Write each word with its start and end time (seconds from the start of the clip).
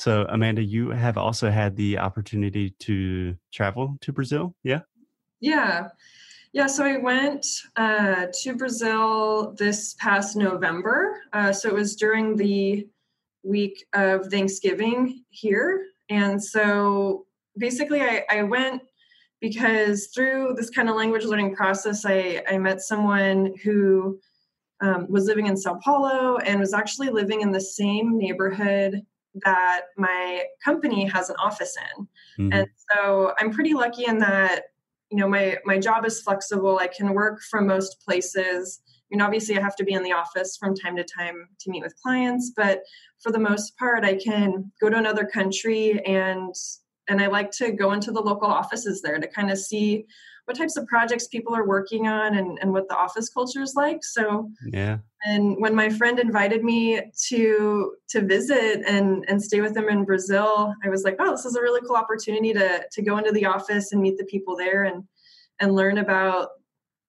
So, 0.00 0.24
Amanda, 0.30 0.62
you 0.62 0.88
have 0.88 1.18
also 1.18 1.50
had 1.50 1.76
the 1.76 1.98
opportunity 1.98 2.70
to 2.78 3.36
travel 3.52 3.98
to 4.00 4.12
Brazil, 4.14 4.54
yeah? 4.62 4.80
Yeah. 5.40 5.88
Yeah, 6.54 6.68
so 6.68 6.86
I 6.86 6.96
went 6.96 7.46
uh, 7.76 8.28
to 8.42 8.56
Brazil 8.56 9.54
this 9.58 9.94
past 9.98 10.36
November. 10.36 11.20
Uh, 11.34 11.52
so 11.52 11.68
it 11.68 11.74
was 11.74 11.96
during 11.96 12.34
the 12.34 12.88
week 13.42 13.84
of 13.92 14.28
Thanksgiving 14.28 15.22
here. 15.28 15.84
And 16.08 16.42
so 16.42 17.26
basically, 17.58 18.00
I, 18.00 18.24
I 18.30 18.42
went 18.44 18.80
because 19.38 20.06
through 20.14 20.54
this 20.56 20.70
kind 20.70 20.88
of 20.88 20.96
language 20.96 21.24
learning 21.26 21.54
process, 21.54 22.06
I, 22.06 22.42
I 22.48 22.56
met 22.56 22.80
someone 22.80 23.52
who 23.62 24.18
um, 24.80 25.06
was 25.10 25.26
living 25.26 25.46
in 25.46 25.58
Sao 25.58 25.78
Paulo 25.84 26.38
and 26.38 26.58
was 26.58 26.72
actually 26.72 27.10
living 27.10 27.42
in 27.42 27.52
the 27.52 27.60
same 27.60 28.16
neighborhood 28.16 29.02
that 29.44 29.82
my 29.96 30.44
company 30.64 31.06
has 31.06 31.30
an 31.30 31.36
office 31.42 31.76
in. 31.76 32.02
Mm-hmm. 32.44 32.52
And 32.52 32.68
so 32.90 33.32
I'm 33.38 33.50
pretty 33.52 33.74
lucky 33.74 34.06
in 34.06 34.18
that 34.18 34.64
you 35.10 35.18
know 35.18 35.28
my 35.28 35.58
my 35.64 35.76
job 35.76 36.06
is 36.06 36.20
flexible 36.22 36.78
i 36.78 36.86
can 36.86 37.14
work 37.14 37.40
from 37.50 37.66
most 37.66 38.00
places 38.06 38.80
I 39.10 39.16
mean, 39.16 39.22
obviously, 39.22 39.58
I 39.58 39.60
have 39.60 39.74
to 39.76 39.84
be 39.84 39.94
in 39.94 40.04
the 40.04 40.12
office 40.12 40.56
from 40.56 40.76
time 40.76 40.94
to 40.96 41.02
time 41.02 41.48
to 41.58 41.70
meet 41.70 41.82
with 41.82 42.00
clients, 42.00 42.52
but 42.54 42.82
for 43.20 43.32
the 43.32 43.40
most 43.40 43.76
part, 43.76 44.04
I 44.04 44.14
can 44.14 44.70
go 44.80 44.88
to 44.88 44.96
another 44.96 45.24
country 45.24 46.00
and 46.06 46.54
and 47.08 47.20
I 47.20 47.26
like 47.26 47.50
to 47.52 47.72
go 47.72 47.90
into 47.90 48.12
the 48.12 48.20
local 48.20 48.46
offices 48.46 49.02
there 49.02 49.18
to 49.18 49.26
kind 49.26 49.50
of 49.50 49.58
see 49.58 50.06
what 50.50 50.58
types 50.58 50.76
of 50.76 50.84
projects 50.88 51.28
people 51.28 51.54
are 51.54 51.64
working 51.64 52.08
on 52.08 52.36
and, 52.36 52.58
and 52.60 52.72
what 52.72 52.88
the 52.88 52.96
office 52.96 53.28
culture 53.28 53.62
is 53.62 53.76
like. 53.76 54.02
So 54.02 54.50
yeah. 54.66 54.98
And 55.22 55.54
when 55.60 55.76
my 55.76 55.88
friend 55.88 56.18
invited 56.18 56.64
me 56.64 57.00
to 57.28 57.94
to 58.08 58.20
visit 58.20 58.82
and 58.84 59.24
and 59.28 59.40
stay 59.40 59.60
with 59.60 59.74
them 59.74 59.88
in 59.88 60.04
Brazil, 60.04 60.74
I 60.84 60.88
was 60.88 61.04
like, 61.04 61.14
oh, 61.20 61.30
this 61.30 61.44
is 61.44 61.54
a 61.54 61.62
really 61.62 61.80
cool 61.86 61.94
opportunity 61.94 62.52
to 62.52 62.84
to 62.90 63.02
go 63.02 63.16
into 63.16 63.30
the 63.30 63.44
office 63.44 63.92
and 63.92 64.02
meet 64.02 64.18
the 64.18 64.24
people 64.24 64.56
there 64.56 64.82
and 64.82 65.04
and 65.60 65.76
learn 65.76 65.98
about 65.98 66.48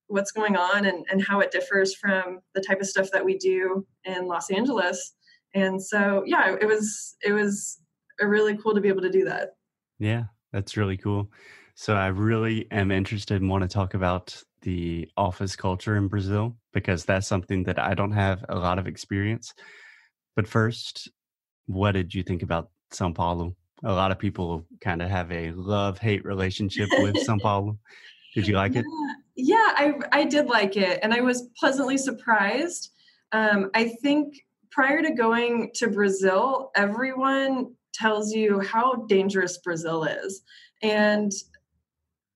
what's 0.05 0.31
going 0.31 0.55
on 0.55 0.86
and, 0.86 1.03
and 1.09 1.26
how 1.26 1.39
it 1.39 1.50
differs 1.50 1.95
from 1.95 2.42
the 2.53 2.61
type 2.61 2.80
of 2.80 2.86
stuff 2.86 3.09
that 3.11 3.26
we 3.26 3.39
do 3.39 3.88
in 4.03 4.28
Los 4.28 4.52
Angeles. 4.52 5.14
And 5.55 5.81
so, 5.81 6.22
yeah, 6.28 6.55
it 6.61 6.67
was 6.67 7.16
it 7.23 7.31
was 7.31 7.80
really 8.22 8.55
cool 8.58 8.76
to 8.76 8.81
be 8.81 8.89
able 8.89 9.02
to 9.02 9.09
do 9.09 9.26
that. 9.26 9.55
Yeah, 9.98 10.26
that's 10.53 10.78
really 10.78 10.98
cool. 10.98 11.31
So 11.75 11.95
I 11.95 12.08
really 12.08 12.69
am 12.72 12.91
interested 12.91 13.41
and 13.41 13.50
want 13.50 13.64
to 13.64 13.67
talk 13.67 13.94
about 13.94 14.41
the 14.61 15.09
office 15.17 15.55
culture 15.55 15.95
in 15.95 16.08
Brazil 16.08 16.55
because 16.73 17.05
that's 17.05 17.27
something 17.27 17.64
that 17.64 17.80
I 17.80 17.94
don't 17.94 18.11
have 18.11 18.45
a 18.50 18.55
lot 18.55 18.80
of 18.80 18.88
experience. 18.88 19.53
But 20.36 20.47
first, 20.47 21.09
what 21.66 21.94
did 21.94 22.14
you 22.14 22.23
think 22.23 22.44
about 22.44 22.69
Sao 22.92 23.11
Paulo? 23.11 23.55
A 23.83 23.94
lot 23.94 24.11
of 24.11 24.19
people 24.19 24.66
kind 24.80 25.02
of 25.02 25.09
have 25.09 25.31
a 25.31 25.52
love 25.52 25.97
hate 25.97 26.23
relationship 26.23 26.89
with 26.99 27.17
Sao 27.19 27.38
Paulo. 27.42 27.80
Did 28.36 28.47
you 28.47 28.55
like 28.55 28.75
it? 28.75 28.86
Yeah, 29.36 29.55
I 29.58 29.94
I 30.11 30.23
did 30.25 30.47
like 30.47 30.77
it, 30.77 30.99
and 31.02 31.14
I 31.14 31.22
was 31.22 31.49
pleasantly 31.59 31.97
surprised. 31.97 32.92
Um, 33.31 33.72
I 33.73 33.89
think 34.02 34.36
prior 34.69 35.02
to 35.02 35.11
going 35.11 35.72
to 35.75 35.88
Brazil, 35.89 36.72
everyone 36.75 37.73
tells 37.94 38.31
you 38.31 38.59
how 38.59 39.05
dangerous 39.08 39.58
Brazil 39.58 40.03
is, 40.03 40.44
and 40.81 41.31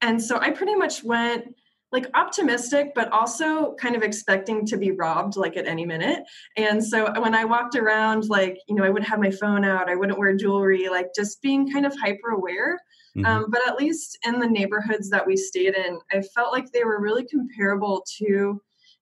and 0.06 0.22
so 0.22 0.39
I 0.39 0.52
pretty 0.52 0.75
much 0.75 1.03
went 1.03 1.56
like 1.92 2.08
optimistic 2.14 2.92
but 2.94 3.11
also 3.11 3.73
kind 3.75 3.95
of 3.95 4.03
expecting 4.03 4.66
to 4.66 4.78
be 4.78 4.92
robbed 4.92 5.36
like 5.36 5.58
at 5.58 5.67
any 5.67 5.86
minute. 5.86 6.23
And 6.58 6.84
so 6.84 7.12
when 7.22 7.34
i 7.34 7.45
walked 7.45 7.75
around 7.75 8.28
like 8.30 8.58
you 8.67 8.75
know 8.75 8.84
i 8.84 8.89
wouldn't 8.89 9.09
have 9.09 9.20
my 9.20 9.31
phone 9.31 9.66
out. 9.66 9.89
I 9.89 9.95
wouldn't 9.95 10.20
wear 10.20 10.36
jewelry 10.36 10.89
like 10.89 11.08
just 11.16 11.42
being 11.42 11.72
kind 11.72 11.86
of 11.86 11.95
hyper 11.97 12.30
aware. 12.30 12.80
Mm-hmm. 13.17 13.25
Um, 13.25 13.45
but 13.50 13.62
at 13.67 13.78
least 13.78 14.17
in 14.25 14.39
the 14.39 14.47
neighborhoods 14.47 15.09
that 15.09 15.25
we 15.25 15.38
stayed 15.38 15.75
in, 15.75 16.00
I 16.12 16.22
felt 16.22 16.52
like 16.52 16.72
they 16.72 16.84
were 16.84 17.02
really 17.02 17.25
comparable 17.25 18.06
to 18.17 18.62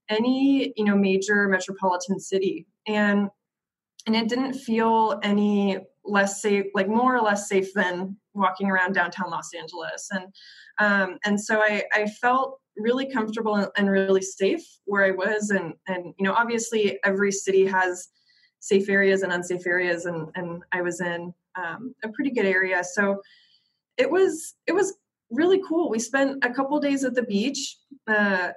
any 0.09 0.73
you 0.77 0.85
know 0.85 0.95
major 0.95 1.47
metropolitan 1.47 2.19
city, 2.19 2.67
and 2.87 3.29
and 4.05 4.15
it 4.15 4.29
didn't 4.29 4.53
feel 4.53 5.19
any 5.23 5.79
less 6.05 6.41
safe, 6.41 6.65
like 6.73 6.87
more 6.87 7.15
or 7.15 7.21
less 7.21 7.47
safe 7.47 7.73
than 7.73 8.17
walking 8.33 8.69
around 8.69 8.93
downtown 8.93 9.29
Los 9.29 9.53
Angeles, 9.53 10.09
and 10.11 10.25
um, 10.79 11.17
and 11.25 11.39
so 11.39 11.59
I 11.59 11.83
I 11.93 12.07
felt 12.21 12.59
really 12.75 13.05
comfortable 13.05 13.69
and 13.77 13.89
really 13.89 14.21
safe 14.21 14.63
where 14.85 15.03
I 15.03 15.11
was, 15.11 15.49
and 15.49 15.73
and 15.87 16.13
you 16.17 16.25
know 16.25 16.33
obviously 16.33 16.99
every 17.03 17.31
city 17.31 17.65
has 17.65 18.09
safe 18.59 18.89
areas 18.89 19.23
and 19.23 19.33
unsafe 19.33 19.65
areas, 19.67 20.05
and 20.05 20.29
and 20.35 20.63
I 20.71 20.81
was 20.81 21.01
in 21.01 21.33
um, 21.55 21.93
a 22.03 22.09
pretty 22.09 22.31
good 22.31 22.45
area, 22.45 22.83
so 22.83 23.21
it 23.97 24.09
was 24.09 24.55
it 24.67 24.73
was 24.73 24.95
really 25.29 25.61
cool. 25.67 25.89
We 25.89 25.99
spent 25.99 26.43
a 26.43 26.53
couple 26.53 26.79
days 26.79 27.03
at 27.03 27.15
the 27.15 27.23
beach. 27.23 27.77
Uh, 28.07 28.51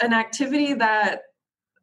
an 0.00 0.12
activity 0.12 0.74
that 0.74 1.22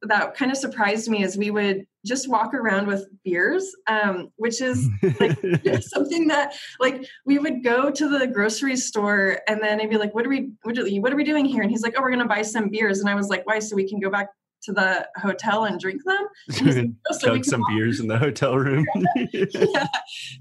that 0.04 0.36
kind 0.36 0.52
of 0.52 0.58
surprised 0.58 1.10
me 1.10 1.24
is 1.24 1.38
we 1.38 1.52
would 1.52 1.86
just 2.06 2.28
walk 2.28 2.54
around 2.54 2.88
with 2.88 3.08
beers, 3.24 3.76
um, 3.88 4.30
which 4.38 4.62
is 4.62 4.90
like 5.20 5.38
something 5.82 6.28
that 6.28 6.54
like 6.80 7.06
we 7.26 7.38
would 7.38 7.64
go 7.64 7.92
to 7.92 8.10
the 8.10 8.28
grocery 8.28 8.76
store 8.76 9.40
and 9.48 9.62
then 9.62 9.80
I'd 9.80 9.90
be 9.90 9.98
like, 9.98 10.16
"What 10.16 10.26
are 10.26 10.30
we? 10.30 10.52
What 10.64 10.78
are, 10.78 10.88
what 10.88 11.14
are 11.14 11.16
we 11.16 11.24
doing 11.24 11.46
here?" 11.46 11.62
And 11.62 11.70
he's 11.70 11.84
like, 11.84 11.94
"Oh, 11.98 12.02
we're 12.02 12.12
gonna 12.12 12.26
buy 12.26 12.42
some 12.42 12.70
beers." 12.70 13.00
And 13.00 13.10
I 13.10 13.16
was 13.16 13.28
like, 13.28 13.46
"Why? 13.46 13.60
So 13.60 13.76
we 13.76 13.88
can 13.88 14.00
go 14.00 14.10
back 14.10 14.30
to 14.64 14.72
the 14.72 15.08
hotel 15.18 15.66
and 15.66 15.80
drink 15.80 16.02
them. 16.06 16.28
And 16.72 16.96
so 17.12 17.28
Chug 17.28 17.46
some 17.46 17.64
beers 17.70 18.00
in 18.00 18.08
the 18.08 18.18
hotel 18.18 18.58
room. 18.58 18.86
yeah, 19.34 19.88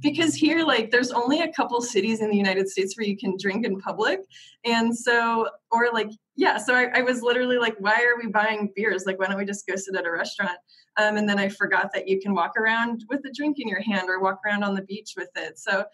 because 0.02 0.34
here, 0.34 0.64
like, 0.64 0.90
there's 0.90 1.10
only 1.10 1.40
a 1.40 1.52
couple 1.52 1.80
cities 1.80 2.20
in 2.20 2.30
the 2.30 2.36
United 2.36 2.68
States 2.68 2.96
where 2.96 3.06
you 3.06 3.16
can 3.16 3.36
drink 3.38 3.64
in 3.64 3.80
public, 3.80 4.20
and 4.64 4.96
so, 4.96 5.48
or 5.70 5.88
like, 5.92 6.10
yeah. 6.36 6.58
So 6.58 6.74
I, 6.74 6.98
I 6.98 7.02
was 7.02 7.22
literally 7.22 7.58
like, 7.58 7.76
why 7.78 7.94
are 7.94 8.18
we 8.22 8.30
buying 8.30 8.72
beers? 8.74 9.04
Like, 9.06 9.18
why 9.18 9.26
don't 9.26 9.38
we 9.38 9.44
just 9.44 9.66
go 9.66 9.76
sit 9.76 9.96
at 9.96 10.06
a 10.06 10.10
restaurant? 10.10 10.58
Um, 10.96 11.16
and 11.16 11.28
then 11.28 11.38
I 11.38 11.48
forgot 11.48 11.90
that 11.94 12.08
you 12.08 12.20
can 12.20 12.34
walk 12.34 12.56
around 12.56 13.04
with 13.08 13.20
a 13.24 13.32
drink 13.34 13.58
in 13.58 13.68
your 13.68 13.80
hand 13.80 14.08
or 14.08 14.20
walk 14.20 14.40
around 14.44 14.64
on 14.64 14.74
the 14.74 14.82
beach 14.82 15.14
with 15.16 15.30
it. 15.36 15.58
So 15.58 15.84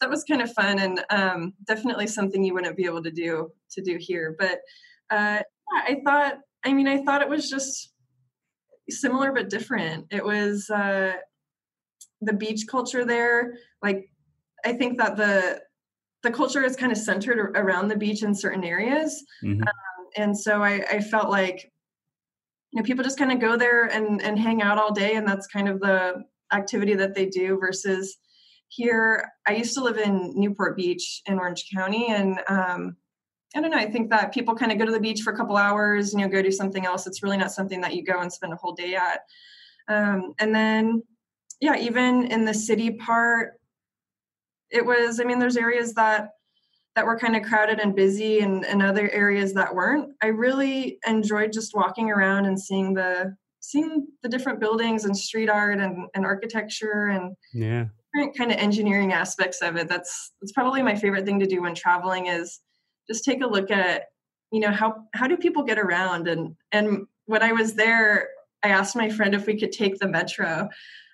that 0.00 0.10
was 0.10 0.24
kind 0.24 0.42
of 0.42 0.52
fun 0.52 0.78
and 0.78 1.04
um, 1.10 1.54
definitely 1.66 2.06
something 2.06 2.44
you 2.44 2.54
wouldn't 2.54 2.76
be 2.76 2.84
able 2.84 3.02
to 3.02 3.10
do 3.10 3.50
to 3.70 3.82
do 3.82 3.96
here. 3.98 4.34
But 4.38 4.60
uh, 5.10 5.42
yeah, 5.42 5.82
I 5.84 6.00
thought 6.04 6.38
I 6.66 6.72
mean, 6.72 6.88
I 6.88 7.02
thought 7.04 7.22
it 7.22 7.28
was 7.28 7.48
just 7.48 7.92
similar 8.90 9.32
but 9.32 9.48
different. 9.48 10.06
It 10.10 10.24
was 10.24 10.68
uh, 10.68 11.12
the 12.20 12.32
beach 12.32 12.64
culture 12.68 13.04
there. 13.04 13.54
Like, 13.82 14.10
I 14.64 14.72
think 14.72 14.98
that 14.98 15.16
the 15.16 15.62
the 16.24 16.32
culture 16.32 16.64
is 16.64 16.74
kind 16.74 16.90
of 16.90 16.98
centered 16.98 17.38
around 17.56 17.86
the 17.86 17.96
beach 17.96 18.24
in 18.24 18.34
certain 18.34 18.64
areas, 18.64 19.24
mm-hmm. 19.44 19.62
um, 19.62 20.06
and 20.16 20.36
so 20.36 20.60
I, 20.60 20.84
I 20.90 21.00
felt 21.00 21.30
like 21.30 21.70
you 22.72 22.80
know 22.80 22.84
people 22.84 23.04
just 23.04 23.18
kind 23.18 23.30
of 23.30 23.38
go 23.38 23.56
there 23.56 23.84
and 23.84 24.20
and 24.20 24.36
hang 24.36 24.60
out 24.60 24.76
all 24.76 24.92
day, 24.92 25.14
and 25.14 25.26
that's 25.26 25.46
kind 25.46 25.68
of 25.68 25.78
the 25.78 26.24
activity 26.52 26.94
that 26.94 27.14
they 27.14 27.26
do. 27.26 27.58
Versus 27.60 28.16
here, 28.68 29.30
I 29.46 29.54
used 29.54 29.74
to 29.74 29.84
live 29.84 29.98
in 29.98 30.32
Newport 30.34 30.76
Beach 30.76 31.22
in 31.26 31.38
Orange 31.38 31.66
County, 31.72 32.08
and 32.10 32.40
um, 32.48 32.96
I 33.54 33.60
don't 33.60 33.70
know. 33.70 33.78
I 33.78 33.90
think 33.90 34.10
that 34.10 34.34
people 34.34 34.54
kind 34.54 34.72
of 34.72 34.78
go 34.78 34.84
to 34.84 34.92
the 34.92 35.00
beach 35.00 35.22
for 35.22 35.32
a 35.32 35.36
couple 35.36 35.56
hours, 35.56 36.12
you 36.12 36.18
know, 36.18 36.28
go 36.28 36.42
do 36.42 36.50
something 36.50 36.84
else. 36.84 37.06
It's 37.06 37.22
really 37.22 37.36
not 37.36 37.52
something 37.52 37.80
that 37.80 37.94
you 37.94 38.04
go 38.04 38.20
and 38.20 38.32
spend 38.32 38.52
a 38.52 38.56
whole 38.56 38.72
day 38.72 38.96
at. 38.96 39.20
Um, 39.88 40.34
and 40.38 40.54
then, 40.54 41.02
yeah, 41.60 41.76
even 41.76 42.26
in 42.26 42.44
the 42.44 42.52
city 42.52 42.92
part, 42.92 43.52
it 44.70 44.84
was. 44.84 45.20
I 45.20 45.24
mean, 45.24 45.38
there's 45.38 45.56
areas 45.56 45.94
that 45.94 46.30
that 46.96 47.06
were 47.06 47.18
kind 47.18 47.36
of 47.36 47.42
crowded 47.42 47.78
and 47.78 47.94
busy, 47.94 48.40
and, 48.40 48.64
and 48.64 48.82
other 48.82 49.10
areas 49.10 49.54
that 49.54 49.74
weren't. 49.74 50.12
I 50.22 50.28
really 50.28 50.98
enjoyed 51.06 51.52
just 51.52 51.74
walking 51.74 52.10
around 52.10 52.46
and 52.46 52.60
seeing 52.60 52.94
the 52.94 53.36
seeing 53.60 54.06
the 54.22 54.28
different 54.28 54.60
buildings 54.60 55.04
and 55.04 55.16
street 55.16 55.48
art 55.48 55.78
and, 55.78 56.06
and 56.14 56.24
architecture 56.24 57.08
and 57.08 57.34
yeah 57.52 57.86
different 58.14 58.36
kind 58.36 58.50
of 58.50 58.58
engineering 58.58 59.12
aspects 59.12 59.62
of 59.62 59.76
it. 59.76 59.88
That's 59.88 60.32
that's 60.40 60.52
probably 60.52 60.82
my 60.82 60.96
favorite 60.96 61.24
thing 61.24 61.40
to 61.40 61.46
do 61.46 61.62
when 61.62 61.74
traveling 61.74 62.26
is 62.26 62.60
just 63.08 63.24
take 63.24 63.42
a 63.42 63.46
look 63.46 63.70
at 63.70 64.04
you 64.52 64.60
know 64.60 64.70
how 64.70 65.04
how 65.14 65.26
do 65.26 65.36
people 65.36 65.62
get 65.64 65.78
around? 65.78 66.28
And 66.28 66.56
and 66.72 67.06
when 67.26 67.42
i 67.42 67.52
was 67.52 67.74
there 67.74 68.28
i 68.62 68.68
asked 68.68 68.96
my 68.96 69.08
friend 69.10 69.34
if 69.34 69.46
we 69.46 69.58
could 69.58 69.72
take 69.72 69.98
the 69.98 70.08
metro 70.08 70.68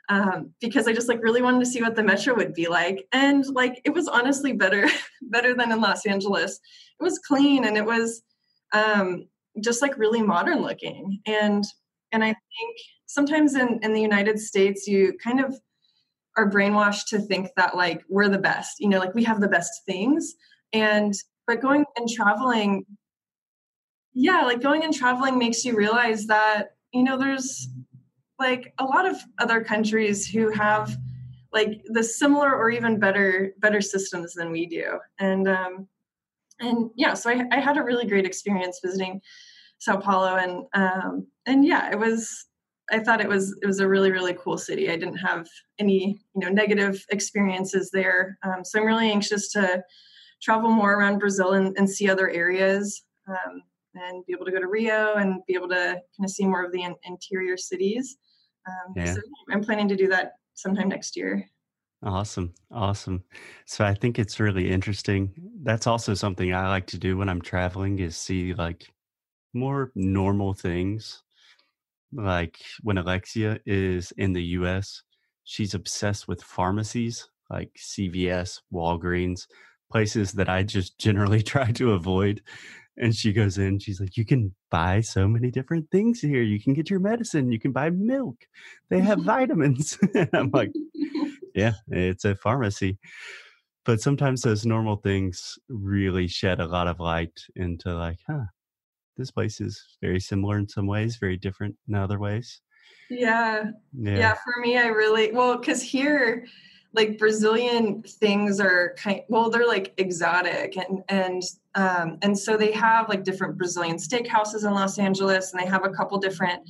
um, 0.08 0.50
because 0.60 0.86
i 0.86 0.92
just 0.92 1.08
like 1.08 1.22
really 1.22 1.42
wanted 1.42 1.60
to 1.60 1.66
see 1.66 1.82
what 1.82 1.96
the 1.96 2.02
metro 2.02 2.34
would 2.34 2.54
be 2.54 2.68
like. 2.68 3.06
And 3.12 3.44
like 3.46 3.80
it 3.84 3.94
was 3.94 4.08
honestly 4.08 4.52
better 4.52 4.86
better 5.22 5.54
than 5.54 5.72
in 5.72 5.80
los 5.80 6.06
angeles. 6.06 6.60
It 7.00 7.02
was 7.02 7.18
clean 7.18 7.64
and 7.64 7.76
it 7.76 7.84
was 7.84 8.22
um, 8.72 9.26
just 9.60 9.82
like 9.82 9.98
really 9.98 10.22
modern 10.22 10.62
looking. 10.62 11.20
And 11.26 11.64
and 12.12 12.22
i 12.22 12.28
think 12.28 12.76
sometimes 13.06 13.54
in 13.54 13.78
in 13.82 13.92
the 13.92 14.00
united 14.00 14.38
states 14.38 14.86
you 14.86 15.14
kind 15.22 15.40
of 15.40 15.54
are 16.36 16.50
brainwashed 16.50 17.06
to 17.08 17.18
think 17.18 17.48
that 17.56 17.76
like 17.76 18.02
we're 18.08 18.28
the 18.28 18.38
best 18.38 18.80
you 18.80 18.88
know 18.88 18.98
like 18.98 19.14
we 19.14 19.24
have 19.24 19.40
the 19.40 19.48
best 19.48 19.72
things. 19.86 20.34
And 20.74 21.14
but 21.46 21.60
going 21.60 21.84
and 21.96 22.08
traveling 22.08 22.84
yeah 24.14 24.42
like 24.42 24.60
going 24.60 24.84
and 24.84 24.94
traveling 24.94 25.38
makes 25.38 25.64
you 25.64 25.76
realize 25.76 26.26
that 26.26 26.76
you 26.92 27.02
know 27.02 27.18
there's 27.18 27.68
like 28.38 28.74
a 28.78 28.84
lot 28.84 29.06
of 29.06 29.16
other 29.38 29.62
countries 29.62 30.26
who 30.26 30.50
have 30.50 30.96
like 31.52 31.82
the 31.86 32.02
similar 32.02 32.54
or 32.54 32.70
even 32.70 32.98
better 32.98 33.52
better 33.58 33.80
systems 33.80 34.34
than 34.34 34.50
we 34.50 34.66
do. 34.66 34.98
And 35.18 35.48
um 35.48 35.88
and 36.60 36.90
yeah 36.96 37.14
so 37.14 37.30
i, 37.30 37.44
I 37.50 37.60
had 37.60 37.76
a 37.76 37.82
really 37.82 38.06
great 38.06 38.26
experience 38.26 38.80
visiting 38.84 39.20
sao 39.78 39.96
paulo 39.96 40.36
and 40.36 40.64
um 40.74 41.26
and 41.46 41.64
yeah 41.64 41.90
it 41.90 41.98
was 41.98 42.46
i 42.90 42.98
thought 42.98 43.20
it 43.20 43.28
was 43.28 43.56
it 43.62 43.66
was 43.66 43.80
a 43.80 43.88
really 43.88 44.10
really 44.12 44.34
cool 44.34 44.58
city. 44.58 44.90
I 44.90 44.96
didn't 44.96 45.16
have 45.16 45.48
any 45.78 46.20
you 46.34 46.40
know 46.40 46.48
negative 46.48 47.04
experiences 47.10 47.90
there. 47.90 48.38
Um, 48.42 48.64
so 48.64 48.78
i'm 48.78 48.86
really 48.86 49.10
anxious 49.10 49.50
to 49.52 49.82
travel 50.42 50.70
more 50.70 50.94
around 50.94 51.18
brazil 51.18 51.52
and, 51.52 51.76
and 51.78 51.88
see 51.88 52.08
other 52.08 52.30
areas 52.30 53.04
um, 53.28 53.62
and 53.94 54.24
be 54.26 54.32
able 54.32 54.44
to 54.44 54.52
go 54.52 54.60
to 54.60 54.66
rio 54.66 55.14
and 55.14 55.40
be 55.46 55.54
able 55.54 55.68
to 55.68 55.74
kind 55.74 56.24
of 56.24 56.30
see 56.30 56.46
more 56.46 56.64
of 56.64 56.72
the 56.72 56.82
in, 56.82 56.94
interior 57.04 57.56
cities 57.56 58.16
um, 58.66 58.92
yeah. 58.96 59.14
so 59.14 59.20
i'm 59.50 59.62
planning 59.62 59.88
to 59.88 59.96
do 59.96 60.08
that 60.08 60.32
sometime 60.54 60.88
next 60.88 61.16
year. 61.16 61.48
Awesome. 62.02 62.52
Awesome. 62.70 63.22
So 63.66 63.84
I 63.84 63.94
think 63.94 64.18
it's 64.18 64.40
really 64.40 64.70
interesting. 64.70 65.32
That's 65.62 65.86
also 65.86 66.14
something 66.14 66.52
I 66.52 66.68
like 66.68 66.86
to 66.88 66.98
do 66.98 67.16
when 67.16 67.28
I'm 67.28 67.40
traveling 67.40 68.00
is 68.00 68.16
see 68.16 68.54
like 68.54 68.92
more 69.54 69.92
normal 69.94 70.52
things. 70.52 71.22
Like 72.12 72.58
when 72.82 72.98
Alexia 72.98 73.60
is 73.66 74.12
in 74.18 74.32
the 74.32 74.42
US, 74.58 75.02
she's 75.44 75.74
obsessed 75.74 76.26
with 76.26 76.42
pharmacies 76.42 77.28
like 77.50 77.70
CVS, 77.78 78.60
Walgreens, 78.72 79.46
places 79.92 80.32
that 80.32 80.48
I 80.48 80.62
just 80.62 80.98
generally 80.98 81.42
try 81.54 81.70
to 81.72 81.92
avoid. 81.92 82.42
And 82.98 83.14
she 83.14 83.32
goes 83.32 83.56
in 83.56 83.78
she's 83.78 84.00
like 84.00 84.16
you 84.16 84.24
can 84.24 84.54
buy 84.70 85.00
so 85.00 85.26
many 85.26 85.50
different 85.50 85.90
things 85.90 86.20
here. 86.20 86.42
You 86.42 86.60
can 86.60 86.74
get 86.74 86.90
your 86.90 87.00
medicine. 87.00 87.52
You 87.52 87.58
can 87.58 87.72
buy 87.72 87.90
milk. 87.90 88.46
They 88.90 89.00
have 89.00 89.20
vitamins. 89.34 89.98
And 90.14 90.28
i'm 90.34 90.50
like 90.52 90.72
yeah 91.54 91.74
it's 91.88 92.24
a 92.24 92.34
pharmacy. 92.34 92.98
But 93.84 94.00
sometimes 94.00 94.42
those 94.42 94.64
normal 94.64 94.96
things 94.96 95.58
really 95.68 96.28
shed 96.28 96.60
a 96.60 96.66
lot 96.66 96.86
of 96.86 97.00
light 97.00 97.40
into 97.56 97.94
like 97.94 98.18
huh 98.26 98.44
this 99.16 99.30
place 99.30 99.60
is 99.60 99.96
very 100.00 100.20
similar 100.20 100.58
in 100.58 100.68
some 100.68 100.86
ways 100.86 101.16
very 101.16 101.36
different 101.36 101.76
in 101.88 101.94
other 101.94 102.18
ways. 102.18 102.60
Yeah. 103.08 103.64
Yeah, 103.98 104.18
yeah 104.18 104.34
for 104.34 104.60
me 104.60 104.78
i 104.78 104.86
really 104.86 105.32
well 105.32 105.58
because 105.58 105.82
here 105.82 106.46
like 106.94 107.18
Brazilian 107.18 108.02
things 108.02 108.60
are 108.60 108.94
kind 108.98 109.22
well 109.28 109.50
they're 109.50 109.66
like 109.66 109.94
exotic 109.96 110.76
and 110.76 111.02
and 111.08 111.42
um, 111.74 112.18
and 112.22 112.38
so 112.38 112.56
they 112.56 112.72
have 112.72 113.08
like 113.08 113.24
different 113.24 113.56
Brazilian 113.56 113.96
steakhouses 113.96 114.66
in 114.66 114.74
Los 114.74 114.98
Angeles 114.98 115.52
and 115.52 115.62
they 115.62 115.66
have 115.66 115.84
a 115.84 115.90
couple 115.90 116.18
different 116.18 116.62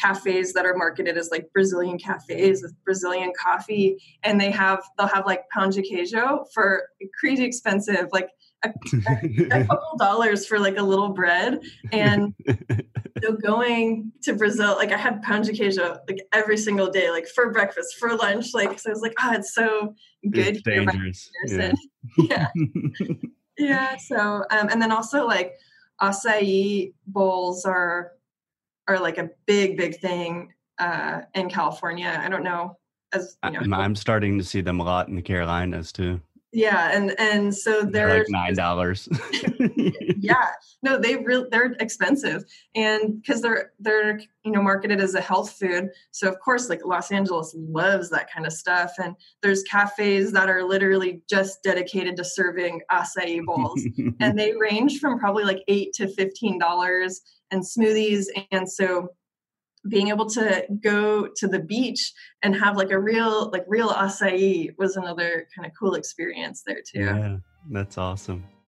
cafes 0.00 0.52
that 0.52 0.64
are 0.64 0.76
marketed 0.76 1.16
as 1.16 1.30
like 1.30 1.52
Brazilian 1.52 1.98
cafes 1.98 2.62
with 2.62 2.74
Brazilian 2.84 3.32
coffee. 3.38 3.98
And 4.22 4.40
they 4.40 4.50
have 4.50 4.82
they'll 4.96 5.08
have 5.08 5.26
like 5.26 5.44
pão 5.54 5.72
de 5.72 5.82
queijo 5.82 6.44
for 6.52 6.88
crazy 7.18 7.44
expensive 7.44 8.08
like 8.12 8.30
a, 8.62 8.72
a, 9.08 9.60
a 9.60 9.64
couple 9.66 9.96
dollars 9.98 10.46
for 10.46 10.58
like 10.58 10.76
a 10.76 10.82
little 10.82 11.10
bread. 11.10 11.60
And 11.92 12.34
so 13.22 13.32
going 13.32 14.12
to 14.22 14.34
Brazil, 14.34 14.74
like 14.76 14.92
I 14.92 14.96
had 14.96 15.22
pão 15.22 15.42
de 15.42 15.52
queijo 15.52 15.98
like 16.08 16.26
every 16.32 16.56
single 16.56 16.90
day, 16.90 17.10
like 17.10 17.26
for 17.28 17.52
breakfast, 17.52 17.96
for 17.98 18.16
lunch. 18.16 18.54
Like 18.54 18.78
so 18.78 18.90
I 18.90 18.92
was 18.92 19.02
like, 19.02 19.14
oh, 19.22 19.32
it's 19.32 19.54
so 19.54 19.94
good. 20.30 20.56
It's 20.56 20.62
dangerous. 20.62 21.30
Yeah. 21.46 21.72
yeah. 22.18 22.46
yeah. 23.58 23.96
So 23.96 24.44
um, 24.50 24.68
and 24.70 24.80
then 24.80 24.92
also 24.92 25.26
like 25.26 25.54
acai 26.00 26.92
bowls 27.06 27.64
are 27.64 28.12
are 28.88 28.98
like 28.98 29.18
a 29.18 29.30
big, 29.46 29.76
big 29.76 30.00
thing 30.00 30.52
uh, 30.78 31.22
in 31.34 31.48
California. 31.48 32.20
I 32.22 32.28
don't 32.28 32.44
know 32.44 32.76
as 33.12 33.36
you 33.44 33.60
know. 33.66 33.76
I'm 33.76 33.96
starting 33.96 34.38
to 34.38 34.44
see 34.44 34.60
them 34.60 34.80
a 34.80 34.84
lot 34.84 35.08
in 35.08 35.16
the 35.16 35.22
Carolinas 35.22 35.92
too 35.92 36.20
yeah 36.52 36.90
and 36.92 37.18
and 37.18 37.54
so 37.54 37.82
they're, 37.82 38.08
they're 38.08 38.18
like 38.18 38.26
nine 38.28 38.54
dollars. 38.54 39.08
Yeah. 40.20 40.48
No 40.82 40.98
they 40.98 41.16
real 41.16 41.46
they're 41.50 41.72
expensive. 41.80 42.44
And 42.74 43.20
because 43.20 43.40
they're 43.42 43.72
they're 43.80 44.20
you 44.44 44.52
know 44.52 44.62
marketed 44.62 45.00
as 45.00 45.14
a 45.14 45.20
health 45.20 45.52
food 45.52 45.88
so 46.10 46.28
of 46.28 46.38
course 46.40 46.68
like 46.68 46.80
los 46.84 47.10
angeles 47.10 47.54
loves 47.56 48.10
that 48.10 48.30
kind 48.32 48.46
of 48.46 48.52
stuff. 48.52 48.92
And 49.02 49.16
there's 49.42 49.62
cafes 49.64 50.32
that 50.32 50.48
are 50.48 50.62
literally 50.62 51.22
just 51.28 51.62
dedicated 51.62 52.16
to 52.16 52.24
serving 52.24 52.82
acai 52.92 53.44
bowls. 53.44 53.80
And 54.20 54.38
they 54.38 54.52
range 54.54 54.98
from 54.98 55.18
probably 55.18 55.44
like 55.44 55.62
eight 55.68 55.92
to 55.94 56.08
fifteen 56.08 56.58
dollars 56.58 57.22
and 57.50 57.62
smoothies. 57.62 58.26
And 58.52 58.70
so 58.70 59.08
being 59.88 60.08
able 60.08 60.28
to 60.28 60.64
go 60.82 61.28
to 61.36 61.48
the 61.48 61.60
beach 61.60 62.12
and 62.42 62.54
have 62.54 62.76
like 62.76 62.90
a 62.90 62.98
real 62.98 63.50
like 63.50 63.64
real 63.66 63.90
acai 63.90 64.68
was 64.78 64.96
another 64.96 65.46
kind 65.56 65.66
of 65.66 65.72
cool 65.78 65.94
experience 65.94 66.62
there 66.66 66.82
too. 66.86 67.00
Yeah 67.00 67.36
that's 67.70 67.98
awesome 67.98 68.44